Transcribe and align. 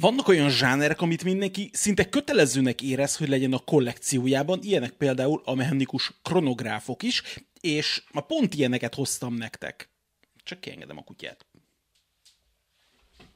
Vannak 0.00 0.28
olyan 0.28 0.50
zsánerek, 0.50 1.00
amit 1.00 1.24
mindenki 1.24 1.70
szinte 1.72 2.08
kötelezőnek 2.08 2.82
érez, 2.82 3.16
hogy 3.16 3.28
legyen 3.28 3.52
a 3.52 3.58
kollekciójában, 3.58 4.58
ilyenek 4.62 4.90
például 4.90 5.42
a 5.44 5.54
mechanikus 5.54 6.12
kronográfok 6.22 7.02
is, 7.02 7.22
és 7.60 8.02
ma 8.12 8.20
pont 8.20 8.54
ilyeneket 8.54 8.94
hoztam 8.94 9.34
nektek. 9.34 9.90
Csak 10.44 10.60
kiengedem 10.60 10.98
a 10.98 11.02
kutyát. 11.02 11.46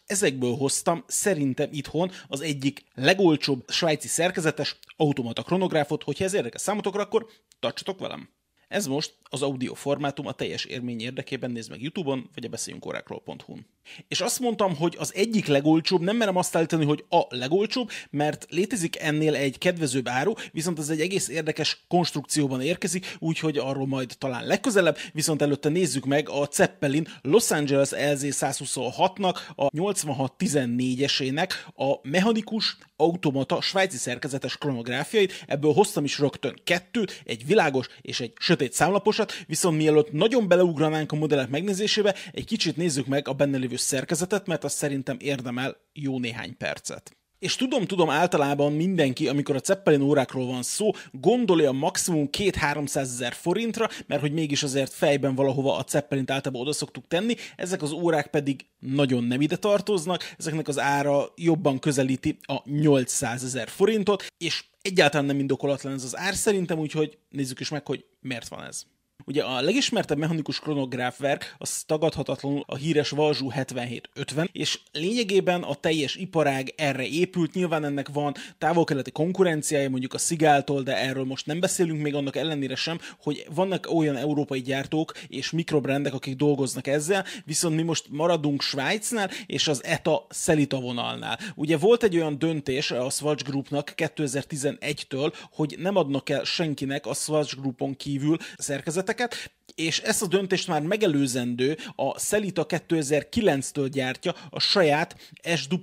Ezekből 0.07 0.54
hoztam 0.57 1.04
szerintem 1.07 1.69
itthon 1.73 2.11
az 2.29 2.41
egyik 2.41 2.85
legolcsóbb 2.95 3.71
svájci 3.71 4.08
szerkezetes 4.08 4.79
automata 4.97 5.42
kronográfot, 5.42 6.03
hogyha 6.03 6.24
ez 6.24 6.35
érdekes 6.35 6.61
számotokra, 6.61 7.03
akkor 7.03 7.27
tartsatok 7.61 7.99
velem! 7.99 8.40
Ez 8.71 8.87
most 8.87 9.15
az 9.23 9.43
audio 9.43 9.75
formátum 9.75 10.27
a 10.27 10.33
teljes 10.33 10.65
érmény 10.65 11.01
érdekében. 11.01 11.51
Nézd 11.51 11.71
meg 11.71 11.83
YouTube-on, 11.83 12.31
vagy 12.35 12.45
a 12.45 12.49
beszéljünkorákról.hu-n. 12.49 13.67
És 14.09 14.21
azt 14.21 14.41
mondtam, 14.41 14.77
hogy 14.77 14.97
az 14.99 15.15
egyik 15.15 15.47
legolcsóbb, 15.47 16.01
nem 16.01 16.16
merem 16.16 16.37
azt 16.37 16.57
állítani, 16.57 16.84
hogy 16.84 17.05
a 17.09 17.23
legolcsóbb, 17.29 17.91
mert 18.11 18.47
létezik 18.48 18.98
ennél 18.98 19.34
egy 19.34 19.59
kedvezőbb 19.59 20.09
áru, 20.09 20.33
viszont 20.52 20.78
ez 20.78 20.88
egy 20.88 21.01
egész 21.01 21.28
érdekes 21.28 21.84
konstrukcióban 21.88 22.61
érkezik, 22.61 23.16
úgyhogy 23.19 23.59
arról 23.59 23.87
majd 23.87 24.14
talán 24.19 24.47
legközelebb, 24.47 24.97
viszont 25.12 25.42
előtte 25.42 25.69
nézzük 25.69 26.05
meg 26.05 26.28
a 26.28 26.48
Zeppelin 26.52 27.09
Los 27.23 27.50
Angeles 27.50 27.91
LZ126-nak, 27.92 29.39
a 29.55 29.69
8614-esének 29.69 31.50
a 31.77 32.09
mechanikus, 32.09 32.78
automata, 32.97 33.61
svájci 33.61 33.97
szerkezetes 33.97 34.56
kronográfiait, 34.56 35.45
ebből 35.47 35.73
hoztam 35.73 36.05
is 36.05 36.19
rögtön 36.19 36.61
kettőt, 36.64 37.23
egy 37.25 37.47
világos 37.47 37.89
és 38.00 38.20
egy 38.20 38.33
sötét 38.39 38.59
számlaposat, 38.69 39.32
viszont 39.46 39.77
mielőtt 39.77 40.12
nagyon 40.12 40.48
beleugranánk 40.48 41.12
a 41.12 41.16
modellek 41.16 41.48
megnézésébe, 41.48 42.14
egy 42.32 42.45
kicsit 42.45 42.77
nézzük 42.77 43.06
meg 43.06 43.28
a 43.28 43.33
benne 43.33 43.56
lévő 43.56 43.77
szerkezetet, 43.77 44.46
mert 44.46 44.64
az 44.64 44.73
szerintem 44.73 45.16
érdemel 45.20 45.77
jó 45.92 46.19
néhány 46.19 46.56
percet. 46.56 47.14
És 47.41 47.56
tudom, 47.56 47.86
tudom, 47.86 48.10
általában 48.10 48.73
mindenki, 48.73 49.28
amikor 49.28 49.56
a 49.56 49.60
Zeppelin 49.64 50.00
órákról 50.00 50.46
van 50.46 50.62
szó, 50.62 50.91
gondolja 51.12 51.69
a 51.69 51.72
maximum 51.72 52.28
2-300 52.33 52.97
ezer 52.97 53.33
forintra, 53.33 53.88
mert 54.06 54.20
hogy 54.20 54.33
mégis 54.33 54.62
azért 54.62 54.92
fejben 54.92 55.34
valahova 55.34 55.77
a 55.77 55.84
Zeppelint 55.88 56.31
általában 56.31 56.62
oda 56.62 56.72
szoktuk 56.72 57.08
tenni, 57.08 57.34
ezek 57.56 57.83
az 57.83 57.92
órák 57.92 58.27
pedig 58.27 58.66
nagyon 58.78 59.25
nem 59.25 59.41
ide 59.41 59.56
tartoznak, 59.56 60.34
ezeknek 60.38 60.69
az 60.69 60.78
ára 60.78 61.33
jobban 61.36 61.78
közelíti 61.78 62.38
a 62.42 62.70
800 62.70 63.44
ezer 63.44 63.69
forintot, 63.69 64.27
és 64.38 64.64
egyáltalán 64.83 65.27
nem 65.27 65.39
indokolatlan 65.39 65.92
ez 65.92 66.05
az 66.05 66.17
ár 66.17 66.34
szerintem, 66.34 66.78
úgyhogy 66.78 67.19
nézzük 67.28 67.61
is 67.61 67.69
meg, 67.69 67.86
hogy 67.86 68.05
miért 68.20 68.48
van 68.48 68.64
ez. 68.64 68.87
Ugye 69.31 69.42
a 69.42 69.61
legismertebb 69.61 70.19
mechanikus 70.19 70.61
kronográfverk 70.61 71.55
az 71.59 71.83
tagadhatatlanul 71.86 72.64
a 72.67 72.77
híres 72.77 73.11
Valzsú 73.11 73.48
7750, 73.48 74.48
és 74.53 74.81
lényegében 74.92 75.62
a 75.62 75.75
teljes 75.75 76.14
iparág 76.14 76.75
erre 76.77 77.06
épült, 77.06 77.55
nyilván 77.55 77.84
ennek 77.84 78.09
van 78.09 78.34
távol-keleti 78.59 79.11
konkurenciája, 79.11 79.91
mondjuk 79.91 80.14
a 80.14 80.19
Szigáltól, 80.19 80.83
de 80.83 80.97
erről 80.97 81.25
most 81.25 81.47
nem 81.47 81.61
beszélünk 81.61 82.03
még 82.03 82.14
annak 82.14 82.37
ellenére 82.37 82.75
sem, 82.75 82.98
hogy 83.22 83.47
vannak 83.55 83.87
olyan 83.95 84.17
európai 84.17 84.61
gyártók 84.61 85.12
és 85.28 85.50
mikrobrendek, 85.50 86.15
akik 86.15 86.37
dolgoznak 86.37 86.87
ezzel, 86.87 87.25
viszont 87.44 87.77
mi 87.77 87.83
most 87.83 88.05
maradunk 88.09 88.62
Svájcnál 88.62 89.31
és 89.47 89.69
az 89.69 89.84
ETA 89.84 90.27
Szelita 90.28 90.81
vonalnál. 90.81 91.39
Ugye 91.55 91.77
volt 91.77 92.03
egy 92.03 92.17
olyan 92.17 92.39
döntés 92.39 92.91
a 92.91 93.11
Swatch 93.11 93.44
Groupnak 93.44 93.92
2011-től, 93.97 95.33
hogy 95.53 95.77
nem 95.78 95.97
adnak 95.97 96.28
el 96.28 96.44
senkinek 96.44 97.06
a 97.06 97.15
Swatch 97.15 97.56
Groupon 97.61 97.97
kívül 97.97 98.37
szerkezetek, 98.59 99.19
termékeket, 99.20 99.50
és 99.74 99.98
ezt 99.98 100.22
a 100.22 100.26
döntést 100.26 100.68
már 100.68 100.82
megelőzendő 100.82 101.78
a 101.96 102.08
Celita 102.08 102.66
2009-től 102.68 103.88
gyártja 103.92 104.34
a 104.50 104.60
saját 104.60 105.16
SW 105.54 105.76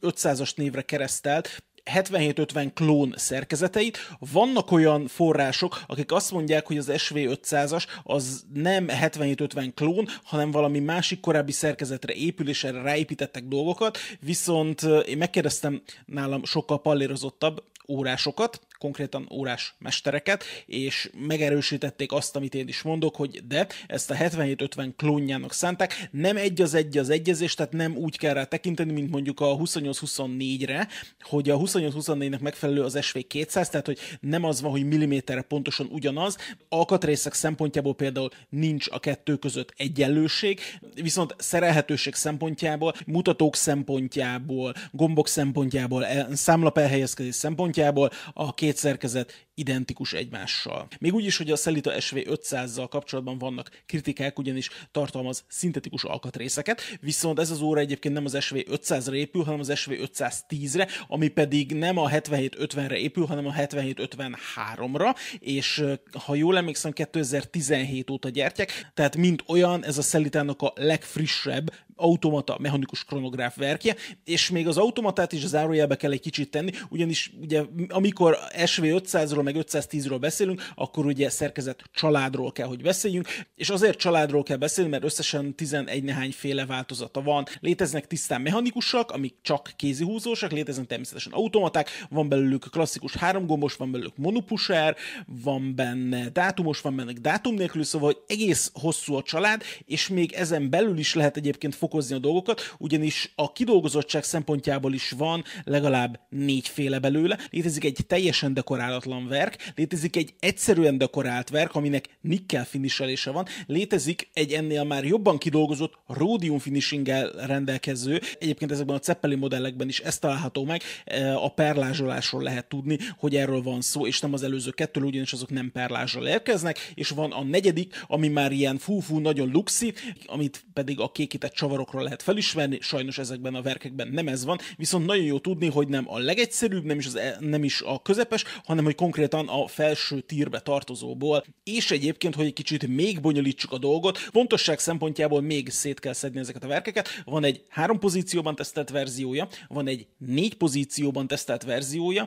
500-as 0.00 0.56
névre 0.56 0.82
keresztelt 0.82 1.62
7750 1.84 2.72
klón 2.72 3.14
szerkezeteit. 3.16 3.98
Vannak 4.32 4.70
olyan 4.70 5.06
források, 5.06 5.82
akik 5.86 6.12
azt 6.12 6.30
mondják, 6.30 6.66
hogy 6.66 6.78
az 6.78 6.90
SV500-as 6.92 7.86
az 8.02 8.44
nem 8.54 8.88
7750 8.88 9.74
klón, 9.74 10.06
hanem 10.24 10.50
valami 10.50 10.78
másik 10.78 11.20
korábbi 11.20 11.52
szerkezetre 11.52 12.12
épül, 12.12 12.48
és 12.48 12.64
erre 12.64 12.82
ráépítettek 12.82 13.44
dolgokat, 13.44 13.98
viszont 14.20 14.82
én 14.82 15.16
megkérdeztem 15.16 15.82
nálam 16.06 16.44
sokkal 16.44 16.80
pallérozottabb 16.80 17.62
órásokat, 17.88 18.60
konkrétan 18.78 19.28
órás 19.32 19.74
mestereket, 19.78 20.44
és 20.66 21.10
megerősítették 21.26 22.12
azt, 22.12 22.36
amit 22.36 22.54
én 22.54 22.68
is 22.68 22.82
mondok, 22.82 23.16
hogy 23.16 23.46
de 23.46 23.66
ezt 23.86 24.10
a 24.10 24.14
7750 24.14 24.94
klónjának 24.96 25.52
szánták, 25.52 26.08
nem 26.10 26.36
egy 26.36 26.60
az 26.62 26.74
egy 26.74 26.98
az 26.98 27.10
egyezés, 27.10 27.54
tehát 27.54 27.72
nem 27.72 27.96
úgy 27.96 28.18
kell 28.18 28.34
rá 28.34 28.44
tekinteni, 28.44 28.92
mint 28.92 29.10
mondjuk 29.10 29.40
a 29.40 29.56
2824-re, 29.56 30.88
hogy 31.20 31.50
a 31.50 31.58
2824-nek 31.58 32.40
megfelelő 32.40 32.82
az 32.82 32.98
SV200, 33.00 33.68
tehát 33.68 33.86
hogy 33.86 33.98
nem 34.20 34.44
az 34.44 34.60
van, 34.60 34.70
hogy 34.70 34.86
milliméterre 34.86 35.42
pontosan 35.42 35.88
ugyanaz, 35.90 36.36
alkatrészek 36.68 37.32
szempontjából 37.32 37.94
például 37.94 38.30
nincs 38.48 38.86
a 38.90 39.00
kettő 39.00 39.36
között 39.36 39.72
egyenlőség, 39.76 40.60
viszont 40.94 41.34
szerelhetőség 41.38 42.14
szempontjából, 42.14 42.94
mutatók 43.06 43.56
szempontjából, 43.56 44.74
gombok 44.90 45.28
szempontjából, 45.28 46.06
számlap 46.32 46.78
elhelyezkedés 46.78 47.34
szempontjából 47.34 48.10
a 48.32 48.54
két 48.54 48.65
szerkezet 48.74 49.46
identikus 49.54 50.12
egymással. 50.12 50.86
Még 50.98 51.14
úgy 51.14 51.24
is, 51.24 51.36
hogy 51.36 51.50
a 51.50 51.56
Celita 51.56 51.92
SV500-zal 51.98 52.86
kapcsolatban 52.90 53.38
vannak 53.38 53.82
kritikák, 53.86 54.38
ugyanis 54.38 54.70
tartalmaz 54.90 55.44
szintetikus 55.48 56.04
alkatrészeket, 56.04 56.80
viszont 57.00 57.38
ez 57.38 57.50
az 57.50 57.60
óra 57.60 57.80
egyébként 57.80 58.14
nem 58.14 58.24
az 58.24 58.36
SV500-ra 58.38 59.12
épül, 59.12 59.44
hanem 59.44 59.60
az 59.60 59.72
SV510-re, 59.74 60.88
ami 61.08 61.28
pedig 61.28 61.72
nem 61.72 61.98
a 61.98 62.08
7750-re 62.08 62.98
épül, 62.98 63.26
hanem 63.26 63.46
a 63.46 63.52
7753-ra, 63.52 65.16
és 65.38 65.84
ha 66.24 66.34
jól 66.34 66.56
emlékszem, 66.56 66.92
2017 66.92 68.10
óta 68.10 68.28
gyártják, 68.28 68.90
tehát 68.94 69.16
mint 69.16 69.42
olyan, 69.46 69.84
ez 69.84 69.98
a 69.98 70.02
Celitának 70.02 70.62
a 70.62 70.72
legfrissebb 70.74 71.72
automata 71.96 72.56
mechanikus 72.60 73.04
kronográf 73.04 73.56
verkje, 73.56 73.96
és 74.24 74.50
még 74.50 74.68
az 74.68 74.76
automatát 74.76 75.32
is 75.32 75.46
zárójelbe 75.46 75.96
kell 75.96 76.12
egy 76.12 76.20
kicsit 76.20 76.50
tenni, 76.50 76.70
ugyanis 76.88 77.32
ugye 77.40 77.62
amikor 77.88 78.38
SV500-ról 78.56 79.42
meg 79.42 79.54
510-ről 79.58 80.16
beszélünk, 80.20 80.70
akkor 80.74 81.06
ugye 81.06 81.30
szerkezet 81.30 81.84
családról 81.92 82.52
kell, 82.52 82.66
hogy 82.66 82.82
beszéljünk, 82.82 83.28
és 83.54 83.70
azért 83.70 83.98
családról 83.98 84.42
kell 84.42 84.56
beszélni, 84.56 84.90
mert 84.90 85.04
összesen 85.04 85.54
11 85.54 86.04
nehány 86.04 86.32
féle 86.32 86.66
változata 86.66 87.22
van. 87.22 87.44
Léteznek 87.60 88.06
tisztán 88.06 88.40
mechanikusak, 88.40 89.10
amik 89.10 89.34
csak 89.42 89.72
kézihúzósak, 89.76 90.52
léteznek 90.52 90.86
természetesen 90.86 91.32
automaták, 91.32 91.90
van 92.08 92.28
belőlük 92.28 92.66
klasszikus 92.70 93.16
háromgombos, 93.16 93.76
van 93.76 93.90
belőlük 93.90 94.16
monopuser, 94.16 94.96
van 95.26 95.74
benne 95.74 96.28
dátumos, 96.28 96.80
van 96.80 96.96
benne 96.96 97.12
dátum 97.12 97.54
nélkül, 97.54 97.84
szóval 97.84 98.24
egész 98.26 98.70
hosszú 98.74 99.14
a 99.14 99.22
család, 99.22 99.62
és 99.84 100.08
még 100.08 100.32
ezen 100.32 100.70
belül 100.70 100.98
is 100.98 101.14
lehet 101.14 101.36
egyébként 101.36 101.74
fokozni 101.86 102.14
a 102.14 102.18
dolgokat, 102.18 102.74
ugyanis 102.78 103.32
a 103.34 103.52
kidolgozottság 103.52 104.24
szempontjából 104.24 104.92
is 104.92 105.10
van 105.10 105.44
legalább 105.64 106.20
négyféle 106.28 106.98
belőle. 106.98 107.38
Létezik 107.50 107.84
egy 107.84 107.98
teljesen 108.06 108.54
dekorálatlan 108.54 109.28
verk, 109.28 109.72
létezik 109.74 110.16
egy 110.16 110.34
egyszerűen 110.38 110.98
dekorált 110.98 111.50
verk, 111.50 111.74
aminek 111.74 112.08
nikkel 112.20 112.64
finishelése 112.64 113.30
van, 113.30 113.46
létezik 113.66 114.28
egy 114.32 114.52
ennél 114.52 114.84
már 114.84 115.04
jobban 115.04 115.38
kidolgozott 115.38 115.92
rhodium 116.06 116.58
finishinggel 116.58 117.30
rendelkező, 117.30 118.20
egyébként 118.38 118.70
ezekben 118.72 118.96
a 118.96 119.00
Zeppelin 119.02 119.38
modellekben 119.38 119.88
is 119.88 120.00
ez 120.00 120.18
található 120.18 120.64
meg, 120.64 120.82
e, 121.04 121.36
a 121.36 121.48
perlázsolásról 121.48 122.42
lehet 122.42 122.68
tudni, 122.68 122.98
hogy 123.18 123.36
erről 123.36 123.62
van 123.62 123.80
szó, 123.80 124.06
és 124.06 124.20
nem 124.20 124.32
az 124.32 124.42
előző 124.42 124.70
kettő, 124.70 125.00
ugyanis 125.00 125.32
azok 125.32 125.50
nem 125.50 125.70
perlázsal 125.72 126.26
érkeznek, 126.26 126.92
és 126.94 127.08
van 127.08 127.32
a 127.32 127.42
negyedik, 127.42 128.04
ami 128.06 128.28
már 128.28 128.52
ilyen 128.52 128.78
fú-fú 128.78 129.18
nagyon 129.18 129.50
luxi, 129.50 129.94
amit 130.26 130.64
pedig 130.72 131.00
a 131.00 131.12
kékített 131.12 131.54
csavarokról 131.76 132.02
lehet 132.02 132.22
felismerni, 132.22 132.78
sajnos 132.80 133.18
ezekben 133.18 133.54
a 133.54 133.62
verkekben 133.62 134.08
nem 134.08 134.28
ez 134.28 134.44
van, 134.44 134.58
viszont 134.76 135.06
nagyon 135.06 135.24
jó 135.24 135.38
tudni, 135.38 135.68
hogy 135.68 135.88
nem 135.88 136.04
a 136.08 136.18
legegyszerűbb, 136.18 136.84
nem 136.84 136.98
is, 136.98 137.06
az, 137.06 137.16
e, 137.16 137.36
nem 137.40 137.64
is 137.64 137.82
a 137.82 138.02
közepes, 138.02 138.44
hanem 138.64 138.84
hogy 138.84 138.94
konkrétan 138.94 139.48
a 139.48 139.66
felső 139.66 140.20
tírbe 140.20 140.60
tartozóból, 140.60 141.44
és 141.64 141.90
egyébként, 141.90 142.34
hogy 142.34 142.46
egy 142.46 142.52
kicsit 142.52 142.86
még 142.86 143.20
bonyolítsuk 143.20 143.72
a 143.72 143.78
dolgot, 143.78 144.28
pontosság 144.30 144.78
szempontjából 144.78 145.40
még 145.40 145.70
szét 145.70 146.00
kell 146.00 146.12
szedni 146.12 146.38
ezeket 146.38 146.64
a 146.64 146.66
verkeket. 146.66 147.08
Van 147.24 147.44
egy 147.44 147.64
három 147.68 147.98
pozícióban 147.98 148.54
tesztelt 148.54 148.90
verziója, 148.90 149.48
van 149.68 149.88
egy 149.88 150.06
négy 150.18 150.54
pozícióban 150.54 151.26
tesztelt 151.26 151.62
verziója, 151.62 152.26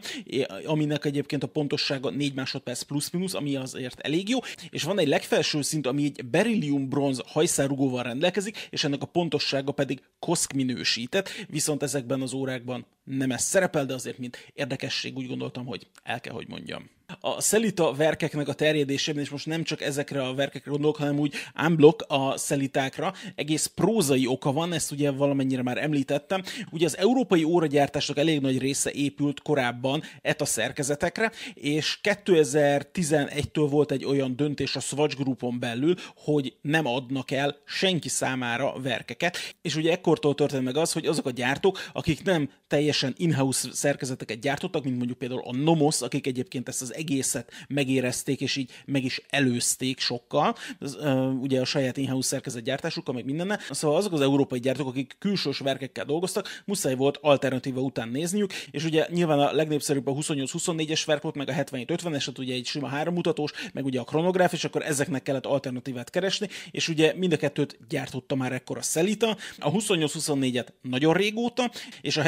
aminek 0.65 1.05
egyébként 1.05 1.43
a 1.43 1.47
pontossága 1.47 2.09
4 2.09 2.33
másodperc 2.33 2.81
plusz-minusz, 2.81 3.33
ami 3.33 3.55
azért 3.55 3.99
elég 3.99 4.29
jó, 4.29 4.37
és 4.69 4.83
van 4.83 4.99
egy 4.99 5.07
legfelső 5.07 5.61
szint, 5.61 5.87
ami 5.87 6.03
egy 6.03 6.25
berillium 6.25 6.89
bronz 6.89 7.21
hajszárugóval 7.25 8.03
rendelkezik, 8.03 8.67
és 8.69 8.83
ennek 8.83 9.01
a 9.01 9.05
pontossága 9.39 9.71
pedig 9.71 10.01
koszk 10.19 10.53
minősített, 10.53 11.29
viszont 11.47 11.83
ezekben 11.83 12.21
az 12.21 12.33
órákban 12.33 12.85
nem 13.17 13.31
ez 13.31 13.43
szerepel, 13.43 13.85
de 13.85 13.93
azért 13.93 14.17
mint 14.17 14.51
érdekesség 14.53 15.17
úgy 15.17 15.27
gondoltam, 15.27 15.65
hogy 15.65 15.87
el 16.03 16.21
kell, 16.21 16.33
hogy 16.33 16.47
mondjam. 16.47 16.89
A 17.19 17.41
szelita 17.41 17.93
verkeknek 17.93 18.47
a 18.47 18.53
terjedésében, 18.53 19.21
és 19.21 19.29
most 19.29 19.45
nem 19.45 19.63
csak 19.63 19.81
ezekre 19.81 20.23
a 20.23 20.33
verkekre 20.33 20.71
gondolok, 20.71 20.95
hanem 20.95 21.19
úgy 21.19 21.33
unblock 21.65 22.05
a 22.07 22.37
szelitákra, 22.37 23.13
egész 23.35 23.65
prózai 23.65 24.27
oka 24.27 24.51
van, 24.51 24.73
ezt 24.73 24.91
ugye 24.91 25.11
valamennyire 25.11 25.61
már 25.61 25.77
említettem. 25.77 26.43
Ugye 26.71 26.85
az 26.85 26.97
európai 26.97 27.43
óragyártásnak 27.43 28.17
elég 28.17 28.41
nagy 28.41 28.59
része 28.59 28.91
épült 28.91 29.41
korábban 29.41 30.03
ETA 30.21 30.45
szerkezetekre, 30.45 31.31
és 31.53 31.99
2011-től 32.03 33.67
volt 33.69 33.91
egy 33.91 34.05
olyan 34.05 34.35
döntés 34.35 34.75
a 34.75 34.79
Swatch 34.79 35.15
Groupon 35.15 35.59
belül, 35.59 35.95
hogy 36.15 36.53
nem 36.61 36.85
adnak 36.85 37.31
el 37.31 37.55
senki 37.65 38.09
számára 38.09 38.73
verkeket, 38.81 39.37
és 39.61 39.75
ugye 39.75 39.91
ekkortól 39.91 40.35
történt 40.35 40.63
meg 40.63 40.77
az, 40.77 40.91
hogy 40.91 41.05
azok 41.05 41.25
a 41.25 41.31
gyártók, 41.31 41.89
akik 41.93 42.23
nem 42.23 42.49
teljesen 42.99 43.13
in-house 43.17 43.67
szerkezeteket 43.71 44.39
gyártottak, 44.39 44.83
mint 44.83 44.97
mondjuk 44.97 45.17
például 45.17 45.41
a 45.45 45.55
Nomos, 45.55 46.01
akik 46.01 46.27
egyébként 46.27 46.67
ezt 46.67 46.81
az 46.81 46.93
egészet 46.93 47.51
megérezték, 47.67 48.41
és 48.41 48.55
így 48.55 48.71
meg 48.85 49.03
is 49.03 49.21
előzték 49.29 49.99
sokkal, 49.99 50.55
ez, 50.79 50.95
ugye 51.41 51.61
a 51.61 51.65
saját 51.65 51.97
in-house 51.97 52.27
szerkezet 52.27 52.63
gyártásukkal, 52.63 53.13
meg 53.13 53.25
mindenne. 53.25 53.59
Szóval 53.69 53.97
azok 53.97 54.13
az 54.13 54.21
európai 54.21 54.59
gyártók, 54.59 54.87
akik 54.87 55.15
külsős 55.19 55.57
verkekkel 55.57 56.05
dolgoztak, 56.05 56.61
muszáj 56.65 56.95
volt 56.95 57.17
alternatíva 57.21 57.81
után 57.81 58.09
nézniük, 58.09 58.53
és 58.71 58.85
ugye 58.85 59.07
nyilván 59.09 59.39
a 59.39 59.51
legnépszerűbb 59.51 60.07
a 60.07 60.11
28-24-es 60.11 61.01
verk 61.05 61.21
volt, 61.21 61.35
meg 61.35 61.49
a 61.49 61.53
77-50-es, 61.53 62.23
hát 62.25 62.37
ugye 62.37 62.53
egy 62.53 62.65
sima 62.65 62.87
hárommutatós, 62.87 63.51
meg 63.73 63.85
ugye 63.85 63.99
a 63.99 64.03
kronográf, 64.03 64.53
és 64.53 64.63
akkor 64.63 64.81
ezeknek 64.81 65.23
kellett 65.23 65.45
alternatívát 65.45 66.09
keresni, 66.09 66.47
és 66.71 66.87
ugye 66.87 67.13
mind 67.15 67.33
a 67.33 67.37
kettőt 67.37 67.77
gyártotta 67.89 68.35
már 68.35 68.51
ekkor 68.51 68.77
a 68.77 68.81
Celita, 68.81 69.37
a 69.57 69.71
28-24-et 69.71 70.67
nagyon 70.81 71.13
régóta, 71.13 71.71
és 72.01 72.17
a 72.17 72.21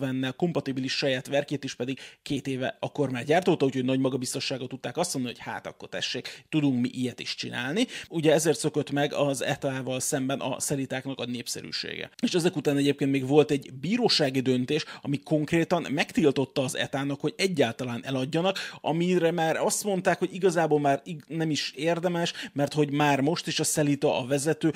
77-50-nel 0.00 0.32
kompatibilis 0.36 0.96
saját 0.96 1.26
verkét 1.26 1.64
is 1.64 1.74
pedig 1.74 1.98
két 2.22 2.46
éve 2.46 2.76
akkor 2.80 3.10
már 3.10 3.24
gyártotta, 3.24 3.64
úgyhogy 3.64 3.84
nagy 3.84 3.98
magabiztosságot 3.98 4.68
tudták 4.68 4.96
azt 4.96 5.14
mondani, 5.14 5.34
hogy 5.36 5.44
hát 5.52 5.66
akkor 5.66 5.88
tessék, 5.88 6.44
tudunk 6.48 6.80
mi 6.80 6.88
ilyet 6.92 7.20
is 7.20 7.34
csinálni. 7.34 7.86
Ugye 8.08 8.32
ezért 8.32 8.58
szökött 8.58 8.90
meg 8.90 9.12
az 9.12 9.42
ETA-val 9.42 10.00
szemben 10.00 10.40
a 10.40 10.60
szelitáknak 10.60 11.20
a 11.20 11.24
népszerűsége. 11.24 12.10
És 12.22 12.34
ezek 12.34 12.56
után 12.56 12.76
egyébként 12.76 13.10
még 13.10 13.26
volt 13.26 13.50
egy 13.50 13.72
bírósági 13.80 14.40
döntés, 14.40 14.84
ami 15.02 15.20
konkrétan 15.22 15.86
megtiltotta 15.90 16.62
az 16.62 16.76
ETA-nak, 16.76 17.20
hogy 17.20 17.34
egyáltalán 17.36 18.04
eladjanak, 18.04 18.58
amire 18.80 19.30
már 19.30 19.56
azt 19.56 19.84
mondták, 19.84 20.18
hogy 20.18 20.34
igazából 20.34 20.80
már 20.80 21.02
nem 21.26 21.50
is 21.50 21.72
érdemes, 21.76 22.32
mert 22.52 22.72
hogy 22.72 22.90
már 22.90 23.20
most 23.20 23.46
is 23.46 23.60
a 23.60 23.64
Szelita 23.64 24.18
a 24.18 24.26
vezető, 24.26 24.72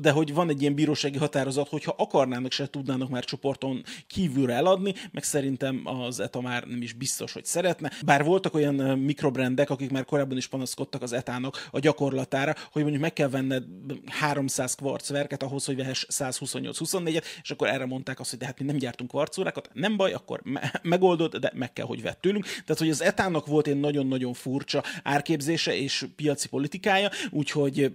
de 0.00 0.10
hogy 0.10 0.34
van 0.34 0.48
egy 0.48 0.60
ilyen 0.60 0.74
bírósági 0.74 1.18
határozat, 1.18 1.68
hogyha 1.68 1.94
akarnának, 1.98 2.52
se 2.52 2.70
tudnának 2.70 3.08
már 3.08 3.24
csoporton 3.24 3.82
kívülre 4.06 4.55
eladni, 4.56 4.94
meg 5.10 5.22
szerintem 5.22 5.82
az 5.84 6.20
ETA 6.20 6.40
már 6.40 6.64
nem 6.64 6.82
is 6.82 6.92
biztos, 6.92 7.32
hogy 7.32 7.44
szeretne. 7.44 7.92
Bár 8.04 8.24
voltak 8.24 8.54
olyan 8.54 8.98
mikrobrendek, 8.98 9.70
akik 9.70 9.90
már 9.90 10.04
korábban 10.04 10.36
is 10.36 10.46
panaszkodtak 10.46 11.02
az 11.02 11.12
etának 11.12 11.68
a 11.70 11.78
gyakorlatára, 11.78 12.54
hogy 12.72 12.82
mondjuk 12.82 13.02
meg 13.02 13.12
kell 13.12 13.28
venned 13.28 13.64
300 14.06 14.74
kvarcverket 14.74 15.42
ahhoz, 15.42 15.64
hogy 15.64 15.76
vehess 15.76 16.06
128-24-et, 16.08 17.24
és 17.42 17.50
akkor 17.50 17.68
erre 17.68 17.86
mondták 17.86 18.20
azt, 18.20 18.30
hogy 18.30 18.38
de 18.38 18.46
hát 18.46 18.58
mi 18.58 18.66
nem 18.66 18.76
gyártunk 18.76 19.10
kvarcórákat, 19.10 19.70
nem 19.72 19.96
baj, 19.96 20.12
akkor 20.12 20.40
me- 20.44 20.80
megoldod, 20.82 21.36
de 21.36 21.52
meg 21.54 21.72
kell, 21.72 21.86
hogy 21.86 22.02
vett 22.02 22.20
tőlünk. 22.20 22.44
Tehát, 22.44 22.78
hogy 22.78 22.90
az 22.90 23.02
etának 23.02 23.46
volt 23.46 23.66
egy 23.66 23.80
nagyon-nagyon 23.80 24.32
furcsa 24.32 24.82
árképzése 25.02 25.76
és 25.76 26.06
piaci 26.16 26.48
politikája, 26.48 27.10
úgyhogy 27.30 27.92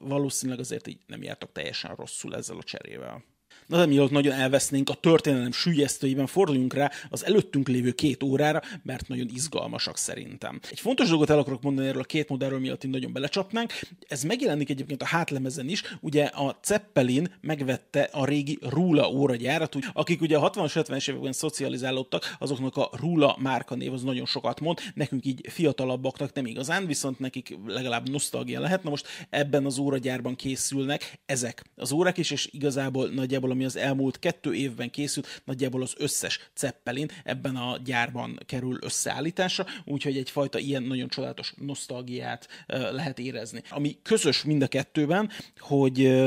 valószínűleg 0.00 0.60
azért 0.60 0.86
így 0.86 0.98
nem 1.06 1.22
jártak 1.22 1.52
teljesen 1.52 1.94
rosszul 1.94 2.36
ezzel 2.36 2.56
a 2.56 2.62
cserével. 2.62 3.24
Na 3.66 3.76
de 3.76 3.86
mielőtt 3.86 4.10
nagyon 4.10 4.32
elvesznénk 4.32 4.88
a 4.88 4.94
történelem 4.94 5.52
sülyeztőiben, 5.52 6.26
forduljunk 6.26 6.74
rá 6.74 6.90
az 7.10 7.24
előttünk 7.24 7.68
lévő 7.68 7.92
két 7.92 8.22
órára, 8.22 8.62
mert 8.82 9.08
nagyon 9.08 9.28
izgalmasak 9.34 9.96
szerintem. 9.96 10.60
Egy 10.70 10.80
fontos 10.80 11.08
dolgot 11.08 11.30
el 11.30 11.38
akarok 11.38 11.62
mondani 11.62 11.88
erről 11.88 12.00
a 12.00 12.04
két 12.04 12.28
modellről, 12.28 12.58
miatt 12.58 12.88
nagyon 12.88 13.12
belecsapnánk. 13.12 13.72
Ez 14.08 14.22
megjelenik 14.22 14.70
egyébként 14.70 15.02
a 15.02 15.06
hátlemezen 15.06 15.68
is. 15.68 15.82
Ugye 16.00 16.24
a 16.24 16.58
Zeppelin 16.64 17.34
megvette 17.40 18.08
a 18.12 18.24
régi 18.24 18.58
Rula 18.60 19.10
óragyárat, 19.10 19.76
akik 19.92 20.20
ugye 20.20 20.36
a 20.36 20.50
60-as, 20.50 20.72
70-es 20.74 21.10
években 21.10 21.32
szocializálódtak, 21.32 22.36
azoknak 22.38 22.76
a 22.76 22.90
Rula 23.00 23.36
márkanév 23.40 23.92
az 23.92 24.02
nagyon 24.02 24.26
sokat 24.26 24.60
mond, 24.60 24.78
nekünk 24.94 25.24
így 25.24 25.40
fiatalabbaknak 25.48 26.32
nem 26.32 26.46
igazán, 26.46 26.86
viszont 26.86 27.18
nekik 27.18 27.58
legalább 27.66 28.08
nosztalgia 28.08 28.60
lehet. 28.60 28.82
Na 28.82 28.90
most 28.90 29.06
ebben 29.30 29.64
az 29.64 29.78
óragyárban 29.78 30.34
készülnek 30.34 31.20
ezek 31.26 31.64
az 31.76 31.92
órák 31.92 32.18
is, 32.18 32.30
és 32.30 32.48
igazából 32.50 33.08
nagyjából 33.08 33.51
ami 33.52 33.64
az 33.64 33.76
elmúlt 33.76 34.18
kettő 34.18 34.54
évben 34.54 34.90
készült, 34.90 35.42
nagyjából 35.44 35.82
az 35.82 35.94
összes 35.98 36.50
Zeppelin 36.56 37.10
ebben 37.24 37.56
a 37.56 37.78
gyárban 37.84 38.38
kerül 38.46 38.78
összeállításra, 38.80 39.66
úgyhogy 39.84 40.16
egyfajta 40.16 40.58
ilyen 40.58 40.82
nagyon 40.82 41.08
csodálatos 41.08 41.52
nosztalgiát 41.56 42.48
lehet 42.66 43.18
érezni. 43.18 43.62
Ami 43.70 43.98
közös 44.02 44.44
mind 44.44 44.62
a 44.62 44.66
kettőben, 44.66 45.30
hogy 45.58 46.22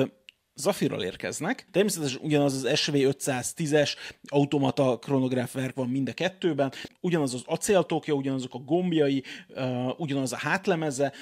Zafirral 0.57 1.03
érkeznek. 1.03 1.67
Természetesen 1.71 2.19
ugyanaz 2.21 2.53
az 2.53 2.71
SV510-es 2.73 3.95
automata 4.27 4.99
kronográfverk 4.99 5.75
van 5.75 5.89
mind 5.89 6.09
a 6.09 6.13
kettőben, 6.13 6.71
ugyanaz 6.99 7.33
az 7.33 7.43
acéltokja, 7.45 8.13
ugyanazok 8.13 8.53
a 8.53 8.57
gombjai, 8.57 9.23
ugyanaz 9.97 10.33
a 10.33 10.37
hátlemeze, 10.37 11.13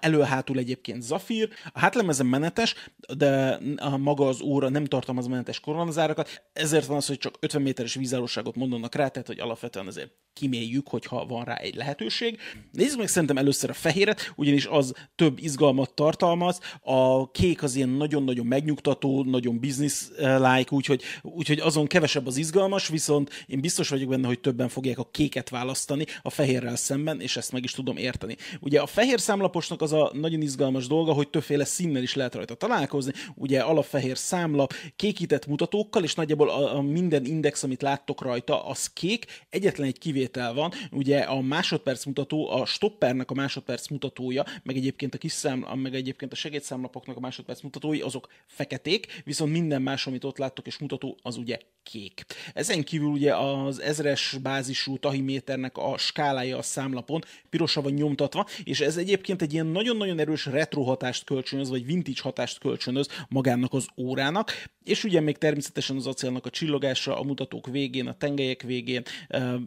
elő-hátul 0.00 0.58
egyébként 0.58 1.02
Zafir. 1.02 1.48
A 1.72 1.78
hátlemezen 1.78 2.26
menetes, 2.26 2.74
de 3.16 3.58
a 3.76 3.96
maga 3.96 4.28
az 4.28 4.40
óra 4.40 4.68
nem 4.68 4.84
tartalmaz 4.84 5.26
menetes 5.26 5.60
koronazárakat, 5.60 6.42
ezért 6.52 6.86
van 6.86 6.96
az, 6.96 7.06
hogy 7.06 7.18
csak 7.18 7.36
50 7.40 7.62
méteres 7.62 7.94
vízállóságot 7.94 8.56
mondanak 8.56 8.94
rá, 8.94 9.08
tehát 9.08 9.28
hogy 9.28 9.40
alapvetően 9.40 9.86
azért 9.86 10.10
kiméljük, 10.32 10.88
hogyha 10.88 11.26
van 11.26 11.44
rá 11.44 11.54
egy 11.54 11.74
lehetőség. 11.74 12.38
Nézzük 12.72 12.98
meg 12.98 13.08
szerintem 13.08 13.36
először 13.36 13.70
a 13.70 13.72
fehéret, 13.72 14.32
ugyanis 14.36 14.66
az 14.66 14.92
több 15.14 15.38
izgalmat 15.38 15.94
tartalmaz, 15.94 16.60
a 16.80 17.30
kék 17.30 17.62
az 17.62 17.74
ilyen 17.74 17.88
nagyon-nagyon 17.88 18.46
megnyugtató, 18.46 19.24
nagyon 19.24 19.60
business-like, 19.60 20.74
úgyhogy, 20.74 21.02
úgyhogy 21.22 21.58
azon 21.58 21.86
kevesebb 21.86 22.26
az 22.26 22.36
izgalmas, 22.36 22.88
viszont 22.88 23.44
én 23.46 23.60
biztos 23.60 23.88
vagyok 23.88 24.08
benne, 24.08 24.26
hogy 24.26 24.40
többen 24.40 24.68
fogják 24.68 24.98
a 24.98 25.08
kéket 25.10 25.48
választani 25.48 26.04
a 26.22 26.30
fehérrel 26.30 26.76
szemben, 26.76 27.20
és 27.20 27.36
ezt 27.36 27.52
meg 27.52 27.64
is 27.64 27.72
tudom 27.72 27.96
érteni. 27.96 28.36
Ugye 28.60 28.80
a 28.80 28.86
fehér 28.86 29.20
számla 29.20 29.48
számlaposnak 29.52 29.82
az 29.82 29.92
a 29.92 30.18
nagyon 30.20 30.40
izgalmas 30.40 30.86
dolga, 30.86 31.12
hogy 31.12 31.28
többféle 31.28 31.64
színnel 31.64 32.02
is 32.02 32.14
lehet 32.14 32.34
rajta 32.34 32.54
találkozni. 32.54 33.12
Ugye 33.34 33.60
alapfehér 33.60 34.18
számlap, 34.18 34.72
kékített 34.96 35.46
mutatókkal, 35.46 36.02
és 36.02 36.14
nagyjából 36.14 36.48
a, 36.48 36.76
a 36.76 36.80
minden 36.80 37.24
index, 37.24 37.62
amit 37.62 37.82
láttok 37.82 38.22
rajta, 38.22 38.66
az 38.66 38.92
kék. 38.92 39.26
Egyetlen 39.50 39.86
egy 39.86 39.98
kivétel 39.98 40.54
van, 40.54 40.72
ugye 40.90 41.18
a 41.18 41.40
másodperc 41.40 42.04
mutató, 42.04 42.50
a 42.50 42.66
stoppernek 42.66 43.30
a 43.30 43.34
másodperc 43.34 43.88
mutatója, 43.88 44.44
meg 44.62 44.76
egyébként 44.76 45.14
a 45.14 45.18
kis 45.18 45.32
szám, 45.32 45.58
meg 45.74 45.94
egyébként 45.94 46.32
a 46.32 46.36
segédszámlapoknak 46.36 47.16
a 47.16 47.20
másodperc 47.20 47.60
mutatói, 47.60 48.00
azok 48.00 48.28
feketék, 48.46 49.22
viszont 49.24 49.52
minden 49.52 49.82
más, 49.82 50.06
amit 50.06 50.24
ott 50.24 50.38
láttok 50.38 50.66
és 50.66 50.78
mutató, 50.78 51.18
az 51.22 51.36
ugye 51.36 51.58
kék. 51.82 52.24
Ezen 52.54 52.84
kívül 52.84 53.08
ugye 53.08 53.36
az 53.36 53.80
ezres 53.80 54.36
bázisú 54.42 54.98
tahiméternek 54.98 55.76
a 55.76 55.98
skálája 55.98 56.58
a 56.58 56.62
számlapon 56.62 57.22
pirosra 57.50 57.82
van 57.82 57.92
nyomtatva, 57.92 58.46
és 58.64 58.80
ez 58.80 58.96
egyébként 58.96 59.41
egy 59.42 59.52
ilyen 59.52 59.66
nagyon-nagyon 59.66 60.18
erős 60.18 60.46
retro 60.46 60.82
hatást 60.82 61.24
kölcsönöz, 61.24 61.70
vagy 61.70 61.86
vintage 61.86 62.20
hatást 62.22 62.58
kölcsönöz 62.58 63.08
magának 63.28 63.72
az 63.72 63.86
órának, 63.96 64.52
és 64.84 65.04
ugye 65.04 65.20
még 65.20 65.38
természetesen 65.38 65.96
az 65.96 66.06
acélnak 66.06 66.46
a 66.46 66.50
csillogása 66.50 67.18
a 67.18 67.22
mutatók 67.22 67.66
végén, 67.66 68.06
a 68.06 68.16
tengelyek 68.16 68.62
végén, 68.62 69.02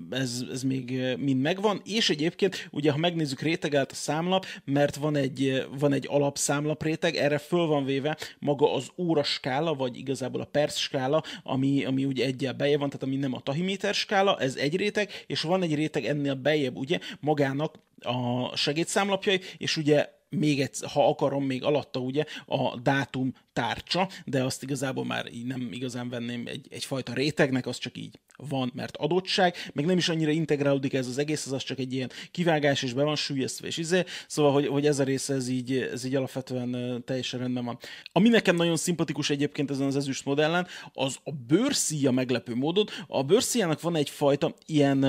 ez, 0.09 0.43
ez 0.51 0.63
még 0.63 1.15
mind 1.17 1.41
megvan, 1.41 1.81
és 1.85 2.09
egyébként 2.09 2.67
ugye 2.71 2.91
ha 2.91 2.97
megnézzük 2.97 3.41
rétegelt 3.41 3.91
a 3.91 3.95
számlap, 3.95 4.45
mert 4.65 4.95
van 4.95 5.15
egy, 5.15 5.65
van 5.79 5.93
egy 5.93 6.05
alapszámlap 6.09 6.83
réteg, 6.83 7.15
erre 7.15 7.37
föl 7.37 7.65
van 7.65 7.85
véve 7.85 8.17
maga 8.39 8.73
az 8.73 8.87
óra 8.97 9.23
skála, 9.23 9.73
vagy 9.73 9.97
igazából 9.97 10.41
a 10.41 10.45
perc 10.45 10.77
skála, 10.77 11.23
ami, 11.43 11.85
ami 11.85 12.05
ugye 12.05 12.25
egyel 12.25 12.53
bejebb 12.53 12.79
van, 12.79 12.89
tehát 12.89 13.05
ami 13.05 13.15
nem 13.15 13.33
a 13.33 13.39
tahiméter 13.39 13.93
skála, 13.93 14.39
ez 14.39 14.55
egy 14.55 14.75
réteg, 14.75 15.23
és 15.27 15.41
van 15.41 15.63
egy 15.63 15.75
réteg 15.75 16.05
ennél 16.05 16.33
bejebb, 16.33 16.77
ugye, 16.77 16.99
magának 17.19 17.75
a 17.99 18.55
segédszámlapjai, 18.55 19.39
és 19.57 19.77
ugye 19.77 20.09
még 20.37 20.61
egy, 20.61 20.77
ha 20.93 21.07
akarom, 21.09 21.43
még 21.43 21.63
alatta 21.63 21.99
ugye 21.99 22.23
a 22.45 22.79
dátum 22.79 23.33
tárcsa, 23.53 24.09
de 24.25 24.43
azt 24.43 24.63
igazából 24.63 25.05
már 25.05 25.31
így 25.33 25.45
nem 25.45 25.69
igazán 25.71 26.09
venném 26.09 26.47
egy, 26.47 26.67
egyfajta 26.69 27.13
rétegnek, 27.13 27.67
az 27.67 27.77
csak 27.77 27.97
így 27.97 28.19
van, 28.37 28.71
mert 28.75 28.97
adottság, 28.97 29.55
meg 29.73 29.85
nem 29.85 29.97
is 29.97 30.09
annyira 30.09 30.31
integrálódik 30.31 30.93
ez 30.93 31.07
az 31.07 31.17
egész, 31.17 31.45
ez 31.45 31.51
az 31.51 31.63
csak 31.63 31.79
egy 31.79 31.93
ilyen 31.93 32.11
kivágás, 32.31 32.83
és 32.83 32.93
be 32.93 33.03
van 33.03 33.15
sűjesztve, 33.15 33.67
és 33.67 33.77
izé, 33.77 34.03
szóval, 34.27 34.51
hogy, 34.51 34.67
hogy 34.67 34.85
ez 34.85 34.99
a 34.99 35.03
része, 35.03 35.33
ez 35.33 35.47
így, 35.47 35.73
ez 35.73 36.05
így 36.05 36.15
alapvetően 36.15 37.03
teljesen 37.05 37.39
rendben 37.39 37.65
van. 37.65 37.77
Ami 38.11 38.29
nekem 38.29 38.55
nagyon 38.55 38.77
szimpatikus 38.77 39.29
egyébként 39.29 39.71
ezen 39.71 39.87
az 39.87 39.95
ezüst 39.95 40.25
modellen, 40.25 40.67
az 40.93 41.17
a 41.23 41.31
bőrszíja 41.47 42.11
meglepő 42.11 42.55
módon. 42.55 42.85
A 43.07 43.23
bőrszíjának 43.23 43.81
van 43.81 43.95
egyfajta 43.95 44.53
ilyen 44.65 44.99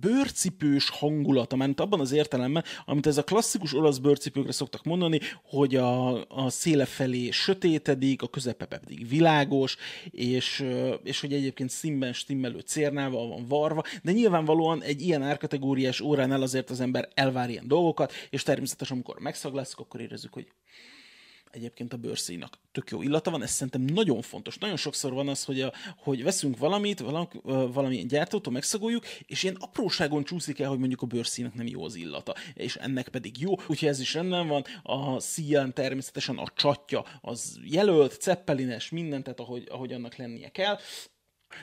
bőrcipős 0.00 0.88
hangulata, 0.88 1.56
mert 1.56 1.80
abban 1.80 2.00
az 2.00 2.12
értelemben, 2.12 2.64
amit 2.84 3.06
ez 3.06 3.18
a 3.18 3.24
klasszikus 3.24 3.74
olasz 3.74 3.98
bőrcipőkre 3.98 4.52
szoktak 4.52 4.84
mondani, 4.84 5.20
hogy 5.44 5.76
a, 5.76 6.14
a 6.28 6.50
széle 6.50 6.84
felé 6.84 7.30
sötétedik, 7.30 8.22
a 8.22 8.28
közepe 8.28 8.64
pedig 8.64 9.08
világos, 9.08 9.76
és, 10.10 10.64
és 11.02 11.20
hogy 11.20 11.32
egyébként 11.32 11.70
színben 11.70 12.12
stimmelő 12.12 12.62
cérnával 12.66 13.28
van 13.28 13.46
varva, 13.46 13.82
de 14.02 14.12
nyilvánvalóan 14.12 14.82
egy 14.82 15.00
ilyen 15.00 15.22
árkategóriás 15.22 16.00
óránál 16.00 16.42
azért 16.42 16.70
az 16.70 16.80
ember 16.80 17.08
elvár 17.14 17.50
ilyen 17.50 17.68
dolgokat, 17.68 18.12
és 18.30 18.42
természetesen 18.42 18.96
amikor 18.96 19.18
megszaglászok, 19.18 19.80
akkor 19.80 20.00
érezzük, 20.00 20.32
hogy 20.32 20.46
egyébként 21.54 21.92
a 21.92 21.96
bőrszínak 21.96 22.58
tök 22.72 22.90
jó 22.90 23.02
illata 23.02 23.30
van, 23.30 23.42
ez 23.42 23.50
szerintem 23.50 23.82
nagyon 23.94 24.22
fontos. 24.22 24.58
Nagyon 24.58 24.76
sokszor 24.76 25.12
van 25.12 25.28
az, 25.28 25.44
hogy, 25.44 25.60
a, 25.60 25.72
hogy 25.96 26.22
veszünk 26.22 26.58
valamit, 26.58 27.00
valami, 27.00 27.26
valamilyen 27.72 28.06
gyártótól 28.06 28.52
megszagoljuk, 28.52 29.06
és 29.26 29.42
ilyen 29.42 29.56
apróságon 29.60 30.24
csúszik 30.24 30.60
el, 30.60 30.68
hogy 30.68 30.78
mondjuk 30.78 31.02
a 31.02 31.06
bőrszínak 31.06 31.54
nem 31.54 31.66
jó 31.66 31.84
az 31.84 31.94
illata, 31.94 32.34
és 32.54 32.76
ennek 32.76 33.08
pedig 33.08 33.40
jó, 33.40 33.50
úgyhogy 33.50 33.88
ez 33.88 34.00
is 34.00 34.14
rendben 34.14 34.48
van. 34.48 34.64
A 34.82 35.20
szíján 35.20 35.74
természetesen 35.74 36.38
a 36.38 36.46
csatja 36.54 37.04
az 37.20 37.60
jelölt, 37.64 38.12
ceppelines, 38.12 38.90
mindent, 38.90 39.24
tehát 39.24 39.40
ahogy, 39.40 39.66
ahogy 39.70 39.92
annak 39.92 40.16
lennie 40.16 40.48
kell. 40.48 40.78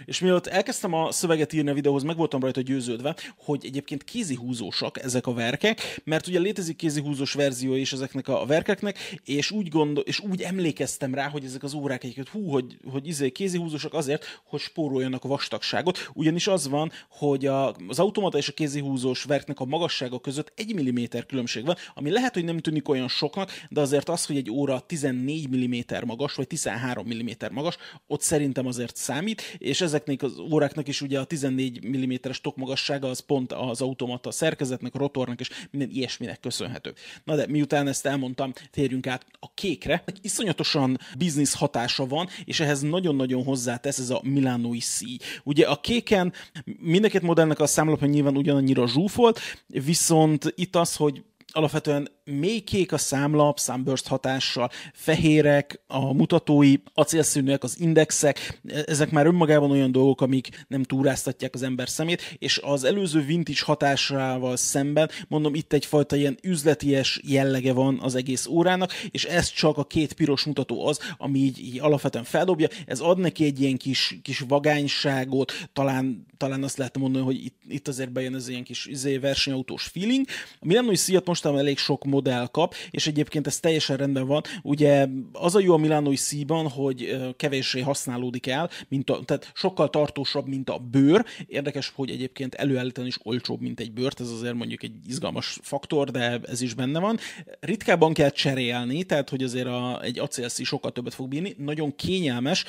És 0.05 0.19
mielőtt 0.19 0.47
elkezdtem 0.47 0.93
a 0.93 1.11
szöveget 1.11 1.53
írni 1.53 1.69
a 1.69 1.73
videóhoz, 1.73 2.03
meg 2.03 2.15
voltam 2.15 2.39
rajta 2.39 2.61
győződve, 2.61 3.15
hogy 3.37 3.65
egyébként 3.65 4.03
kézihúzósak 4.03 5.03
ezek 5.03 5.27
a 5.27 5.33
verkek, 5.33 6.01
mert 6.03 6.27
ugye 6.27 6.39
létezik 6.39 6.75
kézihúzós 6.75 7.33
verzió 7.33 7.73
is 7.73 7.93
ezeknek 7.93 8.27
a 8.27 8.45
verkeknek, 8.45 8.97
és 9.25 9.51
úgy, 9.51 9.69
gondol, 9.69 10.03
és 10.03 10.19
úgy 10.19 10.41
emlékeztem 10.41 11.13
rá, 11.13 11.29
hogy 11.29 11.43
ezek 11.43 11.63
az 11.63 11.73
órák 11.73 12.03
egyébként 12.03 12.29
hú, 12.29 12.49
hogy, 12.49 12.77
hogy 12.91 13.07
izé 13.07 13.29
kézihúzósak 13.29 13.93
azért, 13.93 14.41
hogy 14.43 14.59
spóroljanak 14.59 15.23
a 15.23 15.27
vastagságot, 15.27 16.09
ugyanis 16.13 16.47
az 16.47 16.67
van, 16.67 16.91
hogy 17.09 17.45
a, 17.45 17.73
az 17.87 17.99
automata 17.99 18.37
és 18.37 18.47
a 18.47 18.53
kézihúzós 18.53 19.23
verknek 19.23 19.59
a 19.59 19.65
magassága 19.65 20.19
között 20.19 20.51
egy 20.55 20.73
milliméter 20.73 21.25
különbség 21.25 21.65
van, 21.65 21.75
ami 21.93 22.11
lehet, 22.11 22.33
hogy 22.33 22.43
nem 22.43 22.57
tűnik 22.57 22.89
olyan 22.89 23.07
soknak, 23.07 23.51
de 23.69 23.81
azért 23.81 24.09
az, 24.09 24.25
hogy 24.25 24.37
egy 24.37 24.49
óra 24.49 24.79
14 24.79 25.49
mm 25.49 26.05
magas, 26.05 26.33
vagy 26.33 26.47
13 26.47 27.07
mm 27.07 27.29
magas, 27.51 27.77
ott 28.07 28.21
szerintem 28.21 28.65
azért 28.65 28.95
számít, 28.95 29.41
és 29.57 29.80
ezeknek 29.81 30.23
az 30.23 30.39
óráknak 30.39 30.87
is 30.87 31.01
ugye 31.01 31.19
a 31.19 31.23
14 31.23 31.87
mm-es 31.87 32.41
tokmagassága 32.41 33.07
az 33.07 33.19
pont 33.19 33.51
az 33.51 33.81
automata 33.81 34.31
szerkezetnek, 34.31 34.95
a 34.95 34.97
rotornak 34.97 35.39
és 35.39 35.49
minden 35.71 35.89
ilyesminek 35.89 36.39
köszönhető. 36.39 36.93
Na 37.23 37.35
de 37.35 37.45
miután 37.47 37.87
ezt 37.87 38.05
elmondtam, 38.05 38.53
térjünk 38.71 39.07
át 39.07 39.25
a 39.39 39.53
kékre. 39.53 40.03
Iszonyatosan 40.21 40.99
biznisz 41.17 41.53
hatása 41.53 42.05
van, 42.05 42.27
és 42.45 42.59
ehhez 42.59 42.81
nagyon-nagyon 42.81 43.43
hozzátesz 43.43 43.97
ez 43.97 44.09
a 44.09 44.21
milánói 44.23 44.79
szíj. 44.79 45.17
Ugye 45.43 45.67
a 45.67 45.79
kéken 45.79 46.33
mindeket 46.79 47.21
modellnek 47.21 47.59
a 47.59 47.67
számlapja 47.67 48.07
nyilván 48.07 48.37
ugyanannyira 48.37 48.87
zsúfolt, 48.87 49.39
viszont 49.67 50.53
itt 50.55 50.75
az, 50.75 50.95
hogy 50.95 51.23
alapvetően 51.51 52.07
mély 52.39 52.59
kék 52.59 52.91
a 52.91 52.97
számlap, 52.97 53.59
sunburst 53.59 54.07
hatással, 54.07 54.69
fehérek, 54.93 55.81
a 55.87 56.13
mutatói, 56.13 56.73
acélszínűek, 56.93 57.63
az 57.63 57.79
indexek, 57.79 58.61
ezek 58.85 59.11
már 59.11 59.25
önmagában 59.25 59.71
olyan 59.71 59.91
dolgok, 59.91 60.21
amik 60.21 60.65
nem 60.67 60.83
túráztatják 60.83 61.53
az 61.53 61.63
ember 61.63 61.89
szemét, 61.89 62.35
és 62.39 62.59
az 62.63 62.83
előző 62.83 63.21
vintage 63.21 63.59
hatásával 63.65 64.55
szemben, 64.57 65.09
mondom, 65.27 65.55
itt 65.55 65.73
egyfajta 65.73 66.15
ilyen 66.15 66.37
üzleties 66.43 67.19
jellege 67.23 67.73
van 67.73 67.99
az 68.01 68.15
egész 68.15 68.47
órának, 68.47 68.91
és 69.11 69.25
ez 69.25 69.49
csak 69.49 69.77
a 69.77 69.83
két 69.83 70.13
piros 70.13 70.43
mutató 70.43 70.87
az, 70.87 70.99
ami 71.17 71.39
így, 71.39 71.59
így 71.59 71.79
alapvetően 71.79 72.23
feldobja, 72.23 72.67
ez 72.85 72.99
ad 72.99 73.17
neki 73.17 73.45
egy 73.45 73.61
ilyen 73.61 73.77
kis, 73.77 74.19
kis 74.21 74.39
vagányságot, 74.47 75.53
talán, 75.73 76.25
talán 76.37 76.63
azt 76.63 76.77
lehet 76.77 76.97
mondani, 76.97 77.25
hogy 77.25 77.45
itt, 77.45 77.61
itt 77.67 77.87
azért 77.87 78.11
bejön 78.11 78.35
ez 78.35 78.49
ilyen 78.49 78.63
kis 78.63 78.85
izé, 78.85 79.17
versenyautós 79.17 79.83
feeling. 79.83 80.25
A 80.59 80.65
Milano 80.65 80.95
Fiat 80.95 81.25
mostanában 81.25 81.63
elég 81.63 81.77
sok 81.77 82.05
modell 82.21 82.47
kap, 82.47 82.75
és 82.91 83.07
egyébként 83.07 83.47
ez 83.47 83.59
teljesen 83.59 83.97
rendben 83.97 84.27
van. 84.27 84.41
Ugye 84.61 85.07
az 85.31 85.55
a 85.55 85.59
jó 85.59 85.73
a 85.73 85.77
Milánói 85.77 86.15
szíban, 86.15 86.69
hogy 86.69 87.17
kevéssé 87.37 87.79
használódik 87.79 88.47
el, 88.47 88.69
mint 88.87 89.09
a, 89.09 89.19
tehát 89.25 89.51
sokkal 89.53 89.89
tartósabb, 89.89 90.47
mint 90.47 90.69
a 90.69 90.77
bőr. 90.77 91.25
Érdekes, 91.47 91.91
hogy 91.95 92.09
egyébként 92.09 92.55
előállítani 92.55 93.07
is 93.07 93.17
olcsóbb, 93.23 93.61
mint 93.61 93.79
egy 93.79 93.91
bőrt, 93.91 94.19
ez 94.19 94.29
azért 94.29 94.53
mondjuk 94.53 94.83
egy 94.83 94.93
izgalmas 95.07 95.59
faktor, 95.61 96.11
de 96.11 96.39
ez 96.47 96.61
is 96.61 96.73
benne 96.73 96.99
van. 96.99 97.19
Ritkábban 97.59 98.13
kell 98.13 98.29
cserélni, 98.29 99.03
tehát 99.03 99.29
hogy 99.29 99.43
azért 99.43 99.67
a, 99.67 100.01
egy 100.03 100.19
acélszí 100.19 100.63
sokkal 100.63 100.91
többet 100.91 101.13
fog 101.13 101.27
bírni, 101.27 101.55
nagyon 101.57 101.95
kényelmes, 101.95 102.65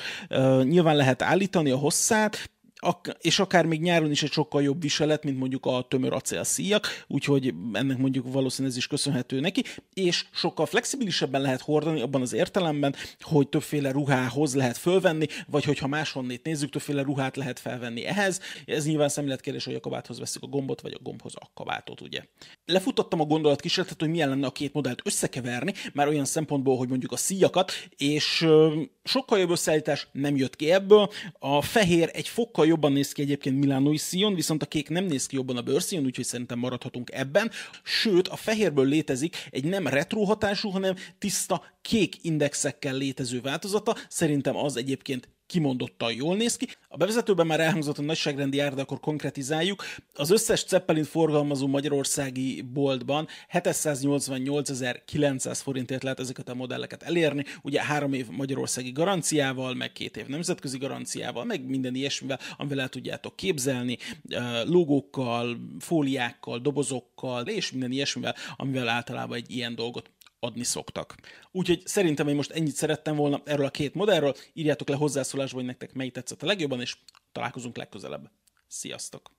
nyilván 0.63 0.95
lehet 0.95 1.21
állítani 1.21 1.69
a 1.69 1.77
hosszát, 1.77 2.51
és 3.19 3.39
akár 3.39 3.65
még 3.65 3.81
nyáron 3.81 4.11
is 4.11 4.23
egy 4.23 4.31
sokkal 4.31 4.63
jobb 4.63 4.81
viselet, 4.81 5.23
mint 5.23 5.37
mondjuk 5.37 5.65
a 5.65 5.85
tömör 5.89 6.13
acélszíjak, 6.13 6.87
úgyhogy 7.07 7.53
ennek 7.73 7.97
mondjuk 7.97 8.31
valószínűleg 8.31 8.71
ez 8.71 8.77
is 8.77 8.87
köszönhető 8.87 9.39
neki, 9.39 9.63
és 9.93 10.25
sokkal 10.31 10.65
flexibilisebben 10.65 11.41
lehet 11.41 11.61
hordani 11.61 12.01
abban 12.01 12.21
az 12.21 12.33
értelemben, 12.33 12.95
hogy 13.19 13.47
többféle 13.47 13.91
ruhához 13.91 14.55
lehet 14.55 14.77
fölvenni, 14.77 15.25
vagy 15.47 15.63
hogyha 15.63 15.87
máshonnét 15.87 16.43
nézzük, 16.43 16.69
többféle 16.69 17.01
ruhát 17.01 17.35
lehet 17.35 17.59
felvenni 17.59 18.05
ehhez. 18.05 18.41
Ez 18.65 18.85
nyilván 18.85 19.09
szemléletkérdés, 19.09 19.65
hogy 19.65 19.75
a 19.75 19.79
kabáthoz 19.79 20.19
veszük 20.19 20.43
a 20.43 20.47
gombot, 20.47 20.81
vagy 20.81 20.93
a 20.93 21.03
gombhoz 21.03 21.33
a 21.35 21.51
kabátot, 21.53 22.01
ugye. 22.01 22.21
Lefutottam 22.65 23.19
a 23.19 23.25
gondolat 23.25 23.61
kísérletet, 23.61 23.99
hogy 23.99 24.09
milyen 24.09 24.29
lenne 24.29 24.45
a 24.45 24.51
két 24.51 24.73
modellt 24.73 25.01
összekeverni, 25.03 25.73
már 25.93 26.07
olyan 26.07 26.25
szempontból, 26.25 26.77
hogy 26.77 26.89
mondjuk 26.89 27.11
a 27.11 27.17
szíjakat, 27.17 27.71
és 27.97 28.47
sokkal 29.03 29.39
jobb 29.39 29.49
összeállítás 29.49 30.07
nem 30.11 30.35
jött 30.35 30.55
ki 30.55 30.71
ebből. 30.71 31.09
A 31.39 31.61
fehér 31.61 32.09
egy 32.13 32.27
fokkal 32.27 32.65
jobban 32.73 32.91
néz 32.91 33.11
ki 33.11 33.21
egyébként 33.21 33.59
Milánói 33.59 33.97
Sion, 33.97 34.35
viszont 34.35 34.61
a 34.63 34.65
kék 34.65 34.89
nem 34.89 35.05
néz 35.05 35.25
ki 35.25 35.35
jobban 35.35 35.57
a 35.57 35.61
bőrszíjon, 35.61 36.05
úgyhogy 36.05 36.25
szerintem 36.25 36.59
maradhatunk 36.59 37.11
ebben. 37.11 37.51
Sőt, 37.83 38.27
a 38.27 38.35
fehérből 38.35 38.85
létezik 38.85 39.47
egy 39.49 39.63
nem 39.65 39.87
retro 39.87 40.23
hatású, 40.23 40.69
hanem 40.69 40.95
tiszta 41.17 41.63
kék 41.81 42.15
indexekkel 42.21 42.95
létező 42.95 43.41
változata. 43.41 43.95
Szerintem 44.09 44.55
az 44.55 44.75
egyébként 44.75 45.29
kimondottan 45.53 46.13
jól 46.13 46.35
néz 46.35 46.57
ki. 46.57 46.67
A 46.87 46.97
bevezetőben 46.97 47.47
már 47.47 47.59
elhangzott 47.59 47.97
a 47.97 48.01
nagyságrendi 48.01 48.59
ár, 48.59 48.73
de 48.73 48.81
akkor 48.81 48.99
konkretizáljuk. 48.99 49.83
Az 50.13 50.29
összes 50.29 50.65
Zeppelin 50.67 51.03
forgalmazó 51.03 51.67
magyarországi 51.67 52.61
boltban 52.61 53.27
788.900 53.51 55.59
forintért 55.63 56.03
lehet 56.03 56.19
ezeket 56.19 56.49
a 56.49 56.53
modelleket 56.53 57.03
elérni. 57.03 57.43
Ugye 57.61 57.83
három 57.83 58.13
év 58.13 58.27
magyarországi 58.29 58.91
garanciával, 58.91 59.73
meg 59.73 59.91
két 59.91 60.17
év 60.17 60.27
nemzetközi 60.27 60.77
garanciával, 60.77 61.43
meg 61.43 61.65
minden 61.65 61.95
ilyesmivel, 61.95 62.39
amivel 62.57 62.81
el 62.81 62.89
tudjátok 62.89 63.35
képzelni, 63.35 63.97
logókkal, 64.65 65.57
fóliákkal, 65.79 66.59
dobozokkal, 66.59 67.47
és 67.47 67.71
minden 67.71 67.91
ilyesmivel, 67.91 68.35
amivel 68.55 68.87
általában 68.87 69.37
egy 69.37 69.51
ilyen 69.51 69.75
dolgot 69.75 70.11
adni 70.43 70.63
szoktak. 70.63 71.15
Úgyhogy 71.51 71.81
szerintem 71.85 72.27
én 72.27 72.35
most 72.35 72.51
ennyit 72.51 72.75
szerettem 72.75 73.15
volna 73.15 73.41
erről 73.45 73.65
a 73.65 73.69
két 73.71 73.93
modellről. 73.93 74.35
Írjátok 74.53 74.87
le 74.89 74.95
hozzászólásba, 74.95 75.57
hogy 75.57 75.65
nektek 75.65 75.93
melyik 75.93 76.13
tetszett 76.13 76.43
a 76.43 76.45
legjobban, 76.45 76.81
és 76.81 76.97
találkozunk 77.31 77.77
legközelebb. 77.77 78.31
Sziasztok! 78.67 79.31